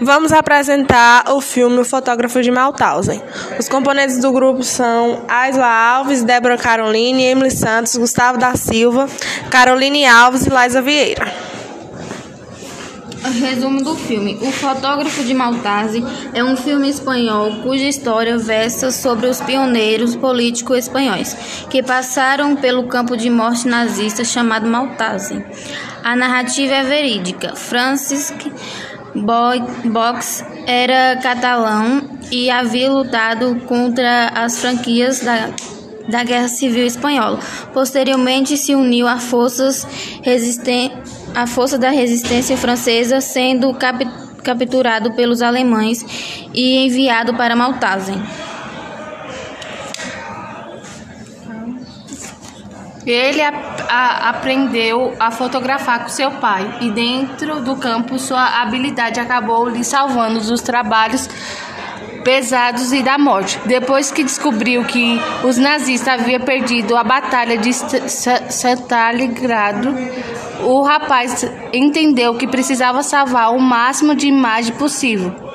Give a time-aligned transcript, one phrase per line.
[0.00, 3.22] Vamos apresentar o filme O Fotógrafo de Mauthausen.
[3.58, 9.06] Os componentes do grupo são Aisla Alves, Débora Caroline, Emily Santos, Gustavo da Silva,
[9.50, 11.30] Caroline Alves e Laisa Vieira.
[13.22, 19.26] Resumo do filme: O Fotógrafo de Mauthausen é um filme espanhol cuja história versa sobre
[19.26, 21.36] os pioneiros políticos espanhóis
[21.68, 25.44] que passaram pelo campo de morte nazista chamado Mauthausen.
[26.02, 27.54] A narrativa é verídica.
[27.54, 28.50] Francisco
[29.14, 35.50] Box era catalão e havia lutado contra as franquias da,
[36.08, 37.38] da Guerra Civil Espanhola.
[37.72, 39.86] Posteriormente se uniu a forças
[40.22, 40.92] resisten
[41.34, 44.04] a força da resistência francesa, sendo cap
[44.42, 46.04] capturado pelos alemães
[46.54, 48.20] e enviado para Mauthausen.
[53.06, 53.52] Ele a,
[53.88, 59.82] a, aprendeu a fotografar com seu pai e dentro do campo sua habilidade acabou lhe
[59.82, 61.28] salvando dos trabalhos
[62.22, 63.58] pesados e da morte.
[63.64, 67.70] Depois que descobriu que os nazistas haviam perdido a batalha de
[68.50, 69.96] Stalingrado,
[70.62, 75.49] o rapaz entendeu que precisava salvar o máximo de imagem possível.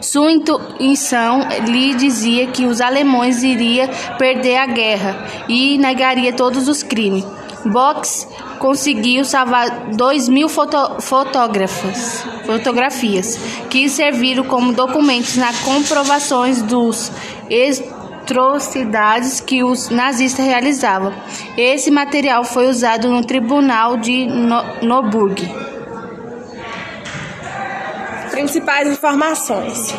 [0.00, 6.82] Sua intuição lhe dizia que os alemães iriam perder a guerra e negaria todos os
[6.82, 7.24] crimes.
[7.64, 8.26] Box
[8.58, 17.12] conseguiu salvar 2 mil foto fotógrafos, fotografias, que serviram como documentos na comprovações dos
[18.22, 21.12] atrocidades que os nazistas realizavam.
[21.56, 25.69] Esse material foi usado no tribunal de no Noburg.
[28.40, 29.94] Principais informações.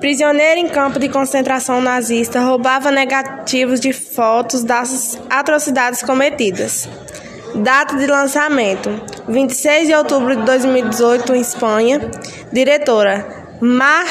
[0.00, 6.88] Prisioneiro em campo de concentração nazista roubava negativos de fotos das atrocidades cometidas.
[7.54, 8.88] Data de lançamento:
[9.28, 12.00] 26 de outubro de 2018 em Espanha.
[12.50, 13.26] Diretora:
[13.60, 14.06] Mar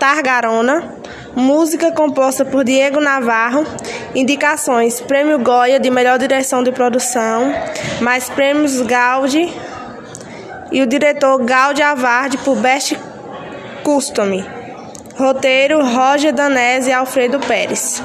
[0.00, 0.96] Targarona.
[1.34, 3.66] Música composta por Diego Navarro.
[4.14, 7.52] Indicações: Prêmio Goya de Melhor Direção de Produção,
[8.00, 9.52] mais prêmios Gaudi
[10.70, 12.96] e o diretor Gaudi Avardi por Best
[13.82, 14.44] Custom.
[15.16, 18.02] Roteiro Roger Danese e Alfredo Pérez.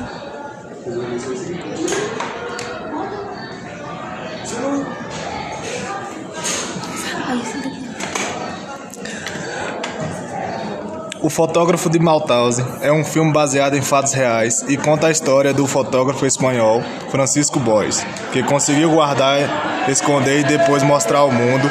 [11.23, 15.53] O Fotógrafo de Mauthausen é um filme baseado em fatos reais e conta a história
[15.53, 21.69] do fotógrafo espanhol Francisco Boys, que conseguiu guardar, esconder e depois mostrar ao mundo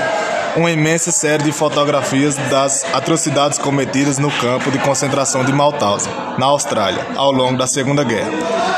[0.56, 6.47] uma imensa série de fotografias das atrocidades cometidas no campo de concentração de Mauthausen, na
[6.47, 8.31] Austrália, ao longo da Segunda Guerra.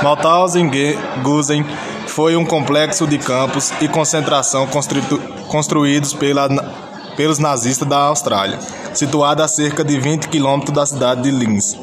[0.03, 1.65] Mauthausen-Gusen
[2.07, 4.69] foi um complexo de campos e concentração
[5.49, 6.49] construídos pela,
[7.17, 8.59] pelos nazistas da Austrália,
[8.93, 11.77] situado a cerca de 20 quilômetros da cidade de Linz.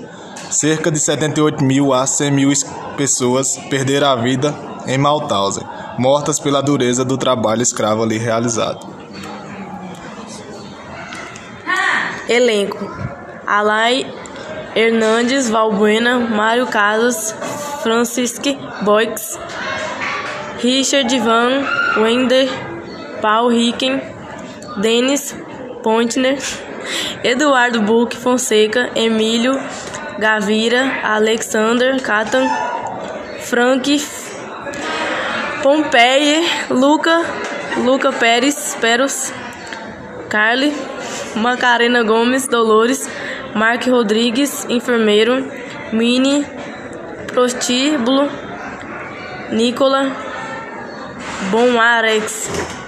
[0.52, 2.52] Cerca de 78 mil a 100 mil
[2.96, 4.54] pessoas perderam a vida
[4.88, 5.64] em Mauthausen,
[5.98, 8.89] mortas pela dureza do trabalho escravo ali realizado.
[12.30, 12.78] Elenco:
[13.46, 14.06] Alay
[14.76, 17.36] Hernandes, Valbuena, Mário Casas,
[17.82, 19.40] Francisque Boix,
[20.64, 21.66] Richard Van
[22.02, 22.48] Wender,
[23.22, 24.00] Paul Ricken,
[24.80, 25.36] Denis
[25.82, 26.38] Pontner,
[27.24, 29.60] Eduardo Buque Fonseca, Emílio
[30.20, 32.48] Gavira, Alexander Catan,
[33.42, 33.88] Frank
[35.64, 37.26] Pompeia, Luca,
[37.84, 39.34] Luca Pérez, Peros,
[40.30, 40.72] Carly
[41.36, 43.10] Macarena Gomes Dolores,
[43.56, 45.46] Mark Rodrigues, enfermeiro,
[45.92, 46.46] Mini,
[47.34, 48.30] prostíbulo,
[49.52, 50.12] Nicola,
[51.52, 52.79] Bom Arex.